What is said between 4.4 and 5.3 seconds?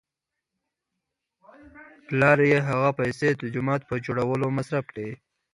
کې مصرف کړې.